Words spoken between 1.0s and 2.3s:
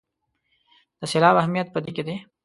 سېلاب اهمیت په دې کې دی.